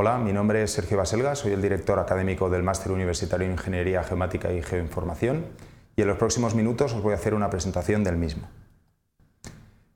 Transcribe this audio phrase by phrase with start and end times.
[0.00, 4.04] Hola, mi nombre es Sergio Baselga, soy el director académico del Máster Universitario en Ingeniería
[4.04, 5.44] Geomática y Geoinformación
[5.96, 8.48] y en los próximos minutos os voy a hacer una presentación del mismo.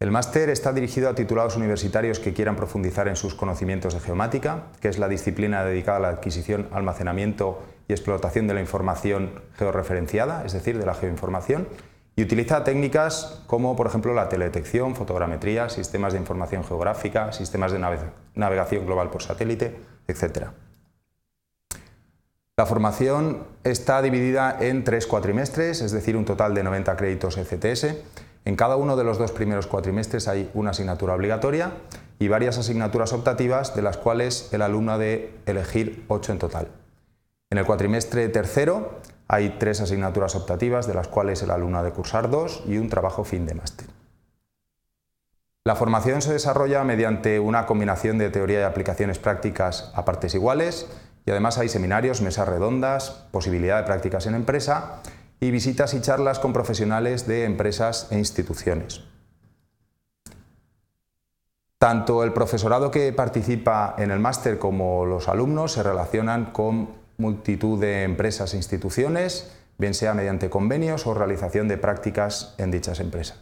[0.00, 4.64] El máster está dirigido a titulados universitarios que quieran profundizar en sus conocimientos de geomática,
[4.80, 10.44] que es la disciplina dedicada a la adquisición, almacenamiento y explotación de la información georreferenciada,
[10.44, 11.68] es decir, de la geoinformación,
[12.16, 17.80] y utiliza técnicas como por ejemplo la teledetección, fotogrametría, sistemas de información geográfica, sistemas de
[18.34, 19.76] navegación global por satélite,
[20.06, 20.48] etc.
[22.56, 27.96] La formación está dividida en tres cuatrimestres, es decir, un total de 90 créditos ECTS.
[28.44, 31.72] En cada uno de los dos primeros cuatrimestres hay una asignatura obligatoria
[32.20, 36.68] y varias asignaturas optativas, de las cuales el alumno ha de elegir 8 en total.
[37.50, 41.92] En el cuatrimestre tercero hay tres asignaturas optativas, de las cuales el alumno ha de
[41.92, 43.86] cursar dos y un trabajo fin de máster.
[45.64, 50.86] La formación se desarrolla mediante una combinación de teoría y aplicaciones prácticas a partes iguales
[51.24, 55.00] y además hay seminarios, mesas redondas, posibilidad de prácticas en empresa
[55.40, 59.04] y visitas y charlas con profesionales de empresas e instituciones.
[61.78, 67.80] Tanto el profesorado que participa en el máster como los alumnos se relacionan con multitud
[67.80, 73.38] de empresas e instituciones, bien sea mediante convenios o realización de prácticas en dichas empresas.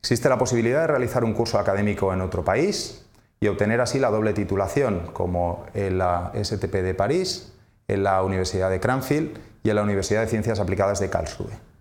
[0.00, 3.06] Existe la posibilidad de realizar un curso académico en otro país
[3.40, 7.52] y obtener así la doble titulación, como en la STP de París,
[7.88, 11.73] en la Universidad de Cranfield y en la Universidad de Ciencias Aplicadas de Karlsruhe.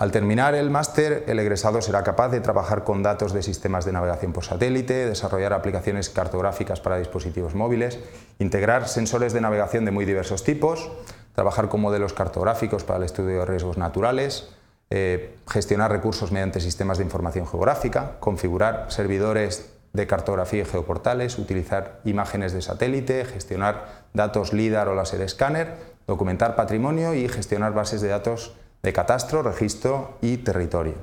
[0.00, 3.90] Al terminar el máster, el egresado será capaz de trabajar con datos de sistemas de
[3.90, 7.98] navegación por satélite, desarrollar aplicaciones cartográficas para dispositivos móviles,
[8.38, 10.88] integrar sensores de navegación de muy diversos tipos,
[11.34, 14.50] trabajar con modelos cartográficos para el estudio de riesgos naturales,
[14.90, 21.98] eh, gestionar recursos mediante sistemas de información geográfica, configurar servidores de cartografía y geoportales, utilizar
[22.04, 25.74] imágenes de satélite, gestionar datos LIDAR o láser escáner,
[26.06, 30.94] documentar patrimonio y gestionar bases de datos de catastro, registro y territorio.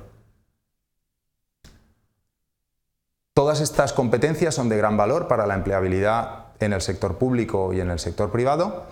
[3.34, 7.80] Todas estas competencias son de gran valor para la empleabilidad en el sector público y
[7.80, 8.86] en el sector privado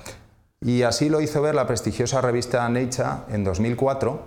[0.61, 4.21] y así lo hizo ver la prestigiosa revista Nature en 2004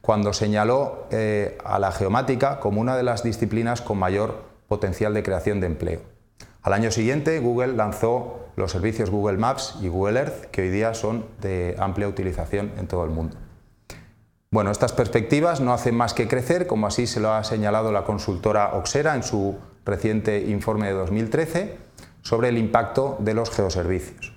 [0.00, 5.22] cuando señaló eh, a la geomática como una de las disciplinas con mayor potencial de
[5.22, 6.00] creación de empleo.
[6.62, 10.94] Al año siguiente Google lanzó los servicios Google Maps y Google Earth que hoy día
[10.94, 13.36] son de amplia utilización en todo el mundo.
[14.54, 18.04] Bueno, estas perspectivas no hacen más que crecer, como así se lo ha señalado la
[18.04, 21.76] consultora Oxera en su reciente informe de 2013
[22.22, 24.32] sobre el impacto de los geoservicios.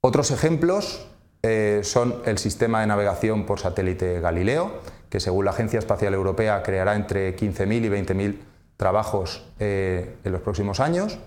[0.00, 1.06] Otros ejemplos
[1.44, 6.64] eh, son el sistema de navegación por satélite Galileo, que según la Agencia Espacial Europea
[6.64, 8.40] creará entre 15.000 y 20.000
[8.76, 11.20] trabajos eh, en los próximos años,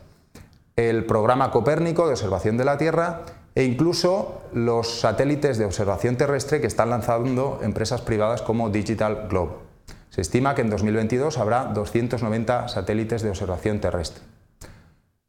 [0.75, 3.23] el programa Copérnico de observación de la Tierra
[3.57, 9.53] e incluso los satélites de observación terrestre que están lanzando empresas privadas como Digital Globe.
[10.11, 14.21] Se estima que en 2022 habrá 290 satélites de observación terrestre.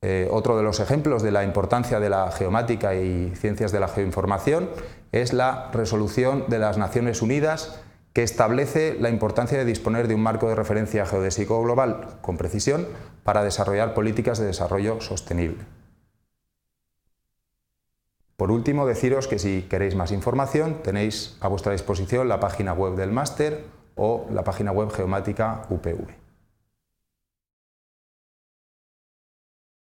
[0.02, 3.88] Eh, otro de los ejemplos de la importancia de la geomática y ciencias de la
[3.88, 4.68] geoinformación
[5.10, 7.80] es la resolución de las Naciones Unidas
[8.12, 12.88] que establece la importancia de disponer de un marco de referencia geodésico global con precisión
[13.24, 15.77] para desarrollar políticas de desarrollo sostenible.
[18.38, 22.94] Por último, deciros que si queréis más información tenéis a vuestra disposición la página web
[22.94, 23.64] del máster
[23.96, 26.27] o la página web geomática UPV.